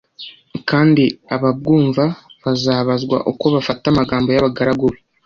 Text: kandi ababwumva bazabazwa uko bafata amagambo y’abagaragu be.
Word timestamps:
kandi 0.69 1.03
ababwumva 1.35 2.03
bazabazwa 2.43 3.17
uko 3.31 3.45
bafata 3.55 3.85
amagambo 3.89 4.27
y’abagaragu 4.31 4.85
be. 4.93 4.99